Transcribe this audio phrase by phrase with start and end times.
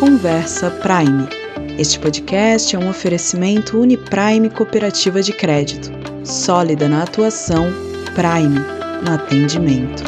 [0.00, 1.28] Conversa Prime.
[1.78, 5.90] Este podcast é um oferecimento Uniprime Cooperativa de Crédito,
[6.24, 7.66] sólida na atuação,
[8.14, 8.60] Prime
[9.04, 10.02] no atendimento.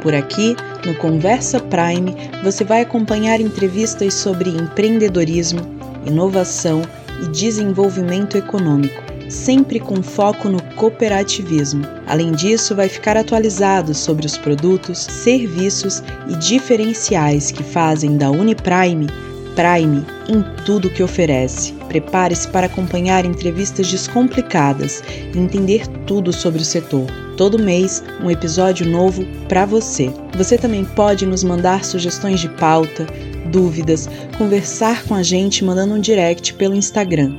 [0.00, 5.60] Por aqui, no Conversa Prime, você vai acompanhar entrevistas sobre empreendedorismo,
[6.06, 6.80] inovação
[7.22, 11.84] e desenvolvimento econômico sempre com foco no cooperativismo.
[12.06, 19.06] Além disso, vai ficar atualizado sobre os produtos, serviços e diferenciais que fazem da Uniprime
[19.54, 21.72] Prime em tudo que oferece.
[21.88, 25.02] Prepare-se para acompanhar entrevistas descomplicadas
[25.34, 27.06] e entender tudo sobre o setor.
[27.36, 30.10] Todo mês, um episódio novo para você.
[30.36, 33.06] Você também pode nos mandar sugestões de pauta,
[33.50, 37.34] dúvidas, conversar com a gente mandando um direct pelo Instagram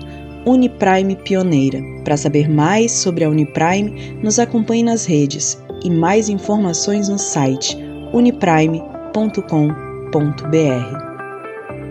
[0.45, 1.81] Uniprime Pioneira.
[2.03, 7.77] Para saber mais sobre a Uniprime, nos acompanhe nas redes e mais informações no site
[8.11, 8.83] uniprime.com.br.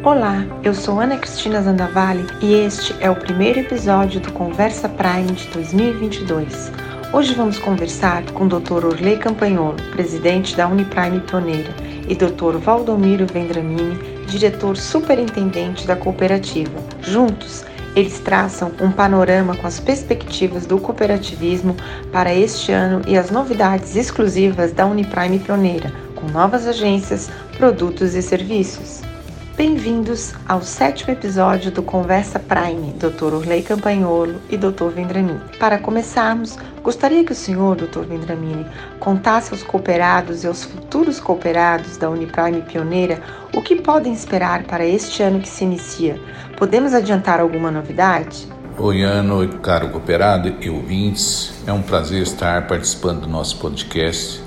[0.04, 5.32] Olá, eu sou Ana Cristina Zandavalli e este é o primeiro episódio do Conversa Prime
[5.32, 6.72] de 2022.
[7.12, 8.84] Hoje vamos conversar com o Dr.
[8.84, 11.70] Orley Campanholo, presidente da Uniprime Pioneira,
[12.08, 12.58] e Dr.
[12.58, 16.72] Valdomiro Vendramini, diretor superintendente da cooperativa.
[17.02, 21.76] Juntos, eles traçam um panorama com as perspectivas do cooperativismo
[22.10, 28.22] para este ano e as novidades exclusivas da Uniprime Pioneira, com novas agências, produtos e
[28.22, 29.11] serviços.
[29.54, 33.34] Bem-vindos ao sétimo episódio do Conversa Prime, Dr.
[33.34, 34.88] Urley Campanholo e Dr.
[34.94, 35.38] Vendramini.
[35.60, 38.00] Para começarmos, gostaria que o senhor, Dr.
[38.00, 38.64] Vendramini,
[38.98, 43.20] contasse aos cooperados e aos futuros cooperados da Uniprime Pioneira
[43.54, 46.18] o que podem esperar para este ano que se inicia.
[46.56, 48.48] Podemos adiantar alguma novidade?
[48.78, 51.52] Oi, ano, caro cooperado e ouvintes.
[51.66, 54.42] É um prazer estar participando do nosso podcast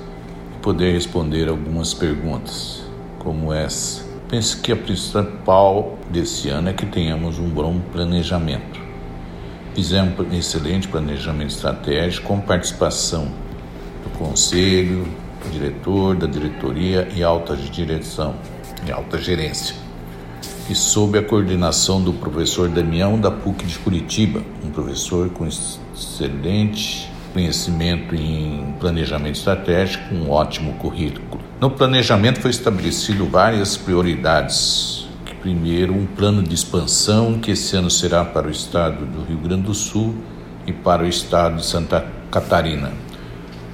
[0.56, 2.82] e poder responder algumas perguntas
[3.20, 4.05] como essa.
[4.28, 8.82] Penso que a principal desse ano é que tenhamos um bom planejamento.
[9.76, 13.28] Fizemos um excelente planejamento estratégico com participação
[14.04, 15.06] do conselho,
[15.44, 18.36] do diretor, da diretoria e alta direção
[18.88, 19.76] e alta gerência.
[20.68, 27.12] E sob a coordenação do professor Damião da PUC de Curitiba, um professor com excelente
[27.36, 31.44] conhecimento em planejamento estratégico, um ótimo currículo.
[31.60, 35.06] No planejamento foi estabelecido várias prioridades.
[35.42, 39.64] Primeiro, um plano de expansão que esse ano será para o estado do Rio Grande
[39.64, 40.16] do Sul
[40.66, 42.94] e para o estado de Santa Catarina.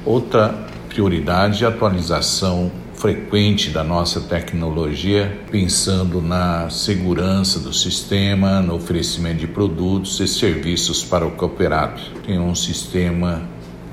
[0.04, 0.50] Outra
[0.90, 9.40] prioridade é a atualização frequente da nossa tecnologia, pensando na segurança do sistema, no oferecimento
[9.40, 12.00] de produtos e serviços para o cooperado.
[12.24, 13.42] Tem um sistema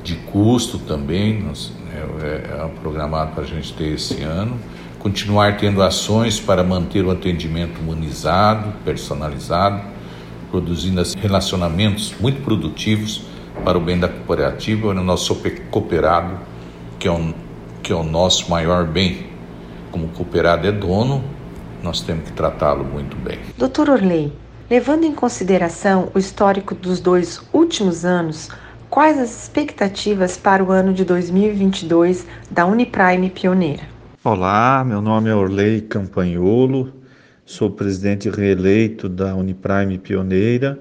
[0.05, 1.43] de custo também,
[1.91, 4.59] é, é, é programado para a gente ter esse ano.
[4.99, 9.81] Continuar tendo ações para manter o atendimento humanizado, personalizado,
[10.51, 13.23] produzindo relacionamentos muito produtivos
[13.65, 15.35] para o bem da cooperativa, no nosso
[15.71, 16.39] cooperado,
[16.99, 17.48] que é um
[17.83, 19.27] que é o nosso maior bem.
[19.91, 21.22] Como o cooperado é dono,
[21.83, 23.39] nós temos que tratá-lo muito bem.
[23.56, 24.33] Doutor Orley,
[24.71, 28.49] levando em consideração o histórico dos dois últimos anos,
[28.91, 33.83] quais as expectativas para o ano de 2022 da Uniprime Pioneira?
[34.25, 36.93] Olá, meu nome é Orley Campanholo,
[37.47, 40.78] sou presidente reeleito da Uniprime Pioneira,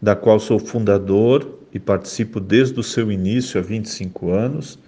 [0.00, 4.78] da qual sou fundador e participo desde o seu início há 25 anos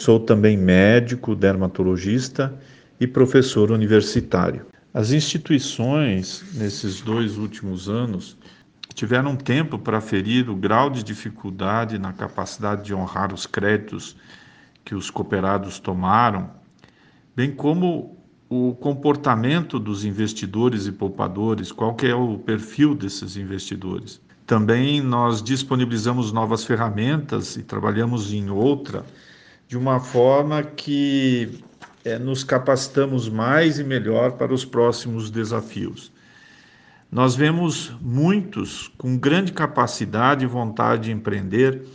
[0.00, 2.58] Sou também médico, dermatologista
[2.98, 4.64] e professor universitário.
[4.94, 8.34] As instituições, nesses dois últimos anos,
[8.94, 14.16] tiveram tempo para aferir o grau de dificuldade na capacidade de honrar os créditos
[14.86, 16.48] que os cooperados tomaram,
[17.36, 18.16] bem como
[18.48, 24.18] o comportamento dos investidores e poupadores, qual que é o perfil desses investidores.
[24.46, 29.04] Também nós disponibilizamos novas ferramentas e trabalhamos em outra
[29.70, 31.62] de uma forma que
[32.04, 36.10] é, nos capacitamos mais e melhor para os próximos desafios.
[37.08, 41.86] Nós vemos muitos com grande capacidade e vontade de empreender,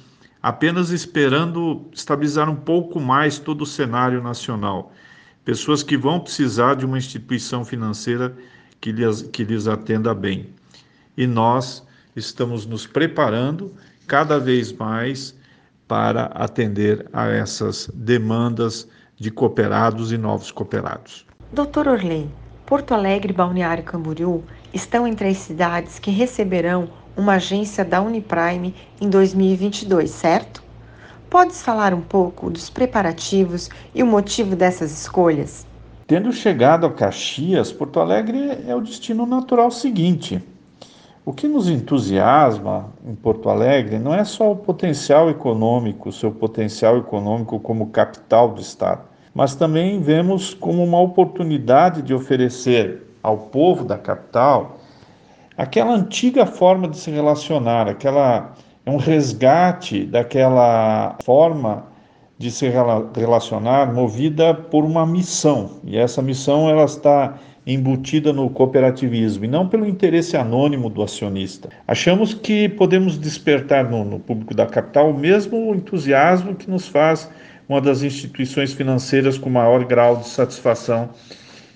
[0.41, 4.93] apenas esperando estabilizar um pouco mais todo o cenário nacional.
[5.43, 8.33] Pessoas que vão precisar de uma instituição financeira
[8.79, 10.49] que lhes, que lhes atenda bem.
[11.17, 11.85] E nós
[12.15, 13.73] estamos nos preparando
[14.07, 15.35] cada vez mais
[15.87, 18.87] para atender a essas demandas
[19.17, 21.25] de cooperados e novos cooperados.
[21.51, 22.29] Doutor Orley,
[22.65, 24.43] Porto Alegre e Balneário Camboriú
[24.73, 30.63] estão entre as cidades que receberão uma agência da Uniprime em 2022, certo?
[31.29, 35.65] Podes falar um pouco dos preparativos e o motivo dessas escolhas?
[36.07, 40.43] Tendo chegado a Caxias, Porto Alegre é o destino natural seguinte.
[41.25, 46.99] O que nos entusiasma em Porto Alegre não é só o potencial econômico, seu potencial
[46.99, 49.01] econômico como capital do Estado,
[49.33, 54.77] mas também vemos como uma oportunidade de oferecer ao povo da capital
[55.57, 58.53] aquela antiga forma de se relacionar, aquela
[58.85, 61.87] é um resgate daquela forma
[62.37, 62.69] de se
[63.15, 65.79] relacionar movida por uma missão.
[65.83, 67.33] E essa missão ela está
[67.65, 71.69] embutida no cooperativismo e não pelo interesse anônimo do acionista.
[71.87, 77.29] Achamos que podemos despertar no, no público da capital o mesmo entusiasmo que nos faz
[77.67, 81.09] uma das instituições financeiras com maior grau de satisfação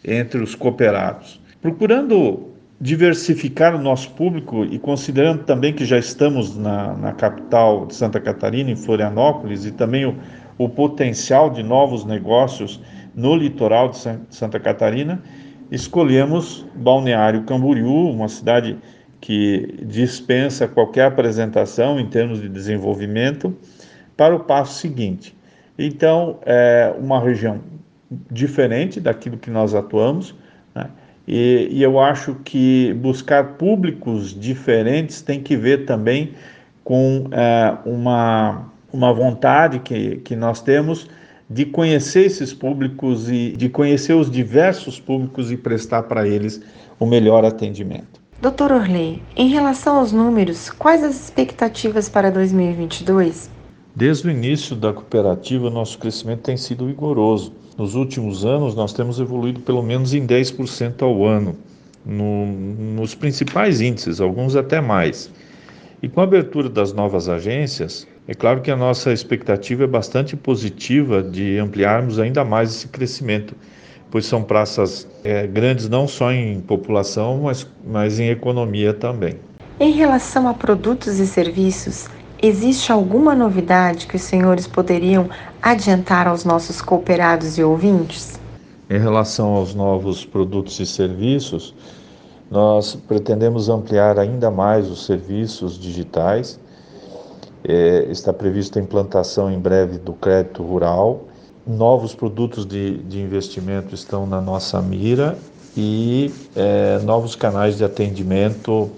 [0.06, 1.42] entre os cooperados.
[1.62, 2.50] Procurando
[2.80, 8.20] diversificar o nosso público e considerando também que já estamos na, na capital de Santa
[8.22, 10.16] Catarina, em Florianópolis, e também o,
[10.58, 12.80] o potencial de novos negócios
[13.14, 13.98] no litoral de
[14.30, 15.22] Santa Catarina,
[15.72, 18.78] escolhemos Balneário Camboriú, uma cidade
[19.22, 23.56] que dispensa qualquer apresentação em termos de desenvolvimento,
[24.16, 25.36] para o passo seguinte.
[25.78, 27.60] Então, é uma região
[28.32, 30.36] diferente daquilo que nós atuamos,
[30.74, 30.90] né?
[31.28, 36.34] e, e, eu acho que buscar públicos diferentes tem que ver também
[36.84, 41.08] com é, uma, uma vontade que, que nós temos
[41.50, 46.62] de conhecer esses públicos e de conhecer os diversos públicos e prestar para eles
[47.00, 48.20] o melhor atendimento.
[48.42, 53.50] Doutor Orley, em relação aos números, quais as expectativas para 2022?
[53.96, 57.52] Desde o início da cooperativa, nosso crescimento tem sido vigoroso.
[57.78, 61.58] Nos últimos anos, nós temos evoluído pelo menos em 10% ao ano,
[62.06, 65.30] no, nos principais índices, alguns até mais.
[66.02, 70.36] E com a abertura das novas agências, é claro que a nossa expectativa é bastante
[70.36, 73.56] positiva de ampliarmos ainda mais esse crescimento,
[74.12, 79.38] pois são praças é, grandes não só em população, mas, mas em economia também.
[79.80, 82.08] Em relação a produtos e serviços,
[82.40, 85.28] existe alguma novidade que os senhores poderiam
[85.60, 88.40] adiantar aos nossos cooperados e ouvintes?
[88.92, 91.74] Em relação aos novos produtos e serviços,
[92.52, 96.60] nós pretendemos ampliar ainda mais os serviços digitais
[97.64, 101.26] é, está prevista a implantação em breve do crédito rural.
[101.68, 105.38] Novos produtos de, de investimento estão na nossa mira
[105.78, 108.90] e é, novos canais de atendimento,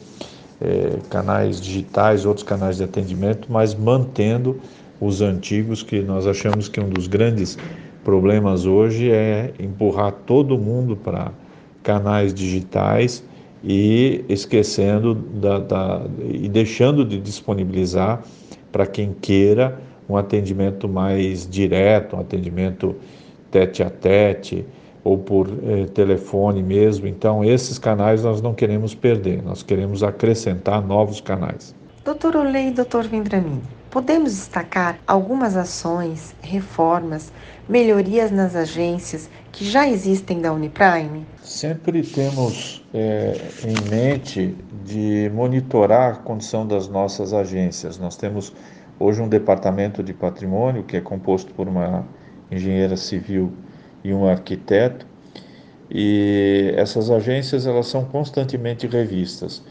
[0.62, 4.60] é, canais digitais, outros canais de atendimento, mas mantendo
[5.00, 7.57] os antigos, que nós achamos que um dos grandes
[8.04, 11.31] problemas hoje é empurrar todo mundo para
[11.84, 13.24] canais digitais
[13.64, 18.24] e esquecendo da, da, e deixando de disponibilizar
[18.71, 22.95] para quem queira um atendimento mais direto, um atendimento
[23.50, 24.65] tete a tete
[25.03, 27.07] ou por eh, telefone mesmo.
[27.07, 31.73] Então, esses canais nós não queremos perder, nós queremos acrescentar novos canais.
[32.03, 37.31] Doutor Olei e doutor Vendramin, podemos destacar algumas ações, reformas,
[37.69, 41.25] melhorias nas agências que já existem da Uniprime?
[41.44, 44.56] Sempre temos é, em mente
[44.86, 47.98] de monitorar a condição das nossas agências.
[47.98, 48.53] Nós temos
[49.00, 52.06] hoje um departamento de patrimônio que é composto por uma
[52.50, 53.51] engenheira civil
[54.03, 55.06] e um arquiteto
[55.90, 59.61] e essas agências elas são constantemente revistas.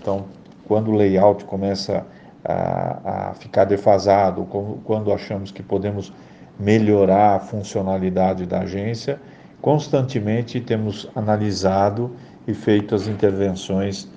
[0.00, 0.26] Então,
[0.66, 2.04] quando o layout começa
[2.44, 4.44] a, a ficar defasado,
[4.84, 6.12] quando achamos que podemos
[6.58, 9.20] melhorar a funcionalidade da agência,
[9.60, 12.10] constantemente temos analisado
[12.46, 14.08] e feito as intervenções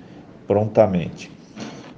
[0.46, 1.30] prontamente.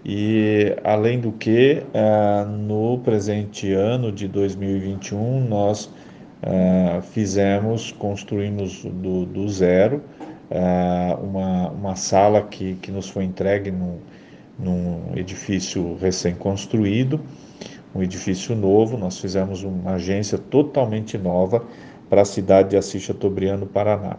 [0.04, 5.90] E, além do que, eh, no presente ano de 2021, nós
[6.42, 10.02] eh, fizemos, construímos do, do zero
[10.50, 13.98] eh, uma, uma sala que, que nos foi entregue num,
[14.58, 17.18] num edifício recém-construído,
[17.94, 18.96] um edifício novo.
[18.96, 21.64] Nós fizemos uma agência totalmente nova
[22.08, 24.16] para a cidade de Assis Chateaubriand, Paraná.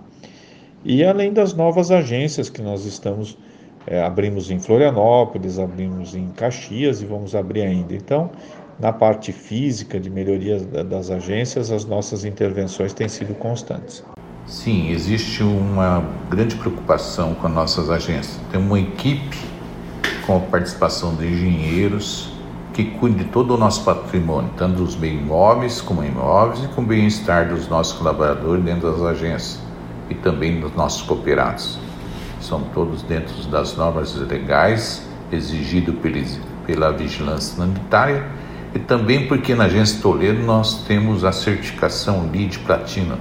[0.84, 3.38] E além das novas agências que nós estamos,
[3.88, 7.96] é, abrimos em Florianópolis, abrimos em Caxias e vamos abrir ainda.
[7.96, 8.29] Então,
[8.79, 14.03] na parte física de melhoria das agências, as nossas intervenções têm sido constantes.
[14.46, 18.39] Sim, existe uma grande preocupação com as nossas agências.
[18.51, 19.38] Tem uma equipe
[20.25, 22.32] com a participação de engenheiros,
[22.75, 26.82] que cuide de todo o nosso patrimônio, tanto dos bens imóveis como imóveis e com
[26.82, 29.62] o bem-estar dos nossos colaboradores dentro das agências
[30.10, 31.79] e também dos nossos cooperados.
[32.41, 35.98] São todos dentro das normas legais exigido
[36.65, 38.25] pela vigilância sanitária
[38.74, 43.20] e também porque na agência Toledo nós temos a certificação LEED Platinum,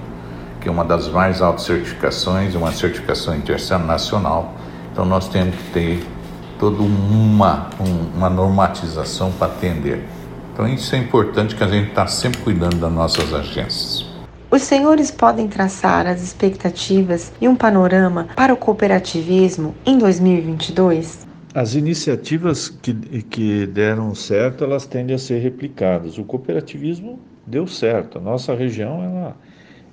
[0.60, 4.52] que é uma das mais altas certificações, uma certificação internacional.
[4.90, 6.13] Então nós temos que ter
[6.58, 10.04] toda uma, um, uma normatização para atender.
[10.52, 14.06] Então isso é importante que a gente está sempre cuidando das nossas agências.
[14.54, 21.26] Os senhores podem traçar as expectativas e um panorama para o cooperativismo em 2022?
[21.52, 22.94] As iniciativas que,
[23.24, 26.18] que deram certo, elas tendem a ser replicadas.
[26.18, 28.18] O cooperativismo deu certo.
[28.18, 29.36] A nossa região, ela,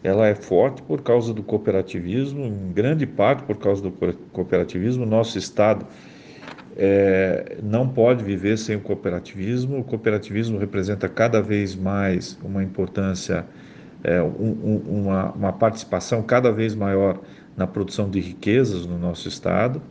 [0.03, 3.91] ela é forte por causa do cooperativismo, em grande parte por causa do
[4.31, 5.07] cooperativismo.
[5.07, 5.87] Nosso estado
[6.77, 9.79] é, não pode viver sem o cooperativismo.
[9.79, 13.45] O cooperativismo representa cada vez mais uma importância,
[14.03, 17.19] é, um, um, uma, uma participação cada vez maior
[17.55, 19.81] na produção de riquezas no nosso estado.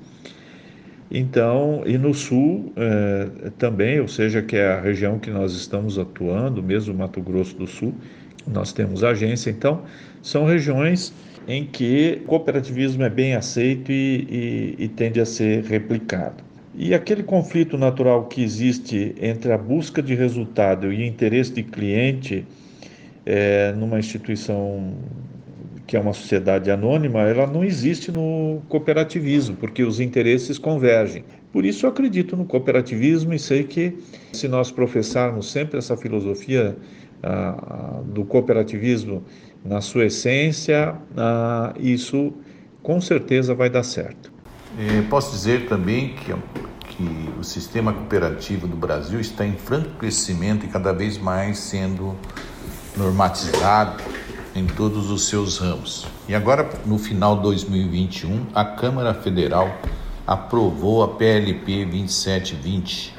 [1.10, 5.98] Então, e no sul é, também, ou seja, que é a região que nós estamos
[5.98, 7.92] atuando, mesmo Mato Grosso do Sul,
[8.46, 9.50] nós temos agência.
[9.50, 9.82] Então,
[10.22, 11.12] são regiões
[11.48, 16.49] em que o cooperativismo é bem aceito e, e, e tende a ser replicado.
[16.74, 22.46] E aquele conflito natural que existe entre a busca de resultado e interesse de cliente
[23.26, 24.94] é, numa instituição
[25.86, 31.24] que é uma sociedade anônima, ela não existe no cooperativismo, porque os interesses convergem.
[31.52, 33.98] Por isso eu acredito no cooperativismo e sei que
[34.32, 36.76] se nós professarmos sempre essa filosofia
[37.24, 39.24] ah, do cooperativismo
[39.64, 42.32] na sua essência, ah, isso
[42.84, 44.29] com certeza vai dar certo.
[44.78, 46.32] É, posso dizer também que,
[46.90, 52.16] que o sistema cooperativo do Brasil está em franco crescimento e cada vez mais sendo
[52.96, 54.02] normatizado
[54.54, 56.06] em todos os seus ramos.
[56.28, 59.76] E agora, no final de 2021, a Câmara Federal
[60.26, 63.14] aprovou a PLP 2720.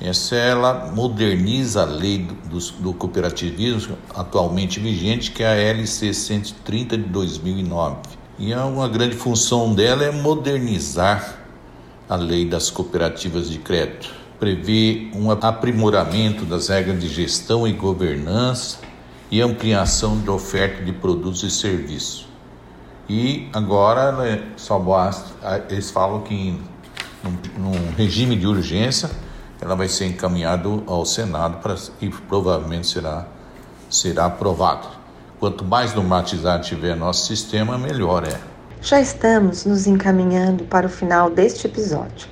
[0.00, 6.98] Essa ela moderniza a lei do, do cooperativismo atualmente vigente, que é a LC 130
[6.98, 11.38] de 2009 e uma grande função dela é modernizar
[12.08, 18.78] a lei das cooperativas de crédito, prevê um aprimoramento das regras de gestão e governança
[19.30, 22.26] e ampliação de oferta de produtos e serviços.
[23.08, 26.60] E agora né, só basta, eles falam que
[27.22, 29.08] num, num regime de urgência
[29.60, 33.24] ela vai ser encaminhada ao Senado para, e provavelmente será,
[33.88, 35.01] será aprovada.
[35.42, 38.38] Quanto mais normatizado tiver nosso sistema, melhor é.
[38.80, 42.28] Já estamos nos encaminhando para o final deste episódio.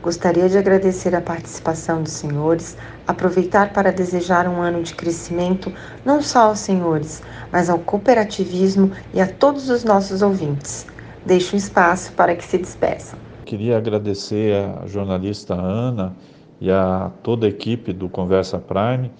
[0.00, 5.72] Gostaria de agradecer a participação dos senhores, aproveitar para desejar um ano de crescimento
[6.04, 10.86] não só aos senhores, mas ao cooperativismo e a todos os nossos ouvintes.
[11.26, 13.18] Deixo um espaço para que se despeçam.
[13.44, 16.14] Queria agradecer à jornalista Ana
[16.60, 19.10] e a toda a equipe do Conversa Prime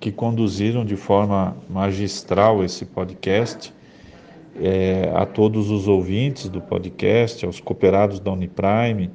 [0.00, 3.72] que conduziram de forma magistral esse podcast.
[4.60, 9.08] É, a todos os ouvintes do podcast, aos cooperados da Uniprime,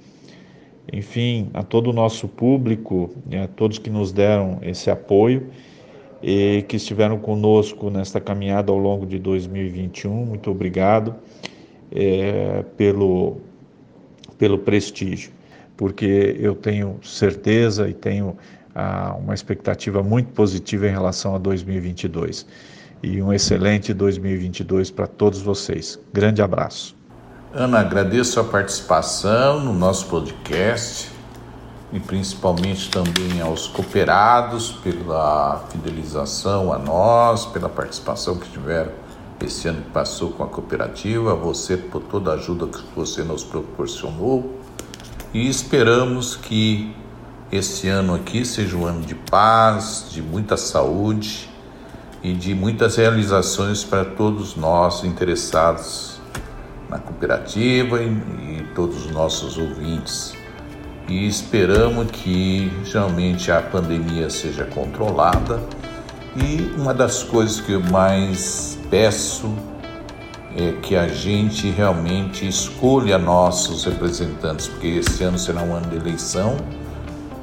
[0.91, 3.09] enfim, a todo o nosso público,
[3.43, 5.49] a todos que nos deram esse apoio
[6.21, 10.25] e que estiveram conosco nesta caminhada ao longo de 2021.
[10.25, 11.15] Muito obrigado
[11.91, 13.37] é, pelo,
[14.37, 15.31] pelo prestígio,
[15.75, 18.37] porque eu tenho certeza e tenho
[19.19, 22.45] uma expectativa muito positiva em relação a 2022.
[23.01, 25.99] E um excelente 2022 para todos vocês.
[26.11, 26.95] Grande abraço.
[27.53, 31.11] Ana, agradeço a participação no nosso podcast
[31.91, 38.91] e principalmente também aos cooperados pela fidelização a nós, pela participação que tiveram
[39.39, 43.21] esse ano que passou com a cooperativa, a você por toda a ajuda que você
[43.21, 44.59] nos proporcionou
[45.33, 46.95] e esperamos que
[47.53, 51.47] esse ano aqui seja um ano de paz, de muita saúde
[52.23, 56.19] e de muitas realizações para todos nós interessados
[56.89, 60.33] na cooperativa e, e todos os nossos ouvintes.
[61.07, 65.61] E esperamos que realmente a pandemia seja controlada.
[66.35, 69.53] E uma das coisas que eu mais peço
[70.57, 75.97] é que a gente realmente escolha nossos representantes, porque esse ano será um ano de
[75.97, 76.57] eleição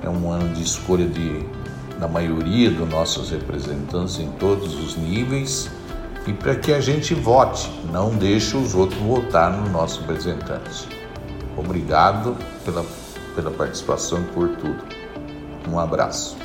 [0.02, 1.44] é um ano de escolha de,
[1.98, 5.70] da maioria dos nossos representantes em todos os níveis
[6.26, 10.86] e para que a gente vote, não deixe os outros votar nos nossos representantes.
[11.56, 12.84] Obrigado pela,
[13.34, 14.82] pela participação e por tudo.
[15.68, 16.36] Um abraço.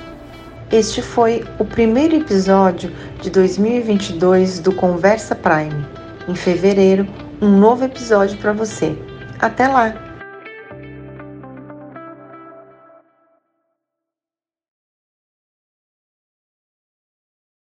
[0.71, 5.85] Este foi o primeiro episódio de 2022 do Conversa Prime.
[6.27, 7.07] Em fevereiro,
[7.41, 8.97] um novo episódio para você.
[9.39, 10.04] Até lá!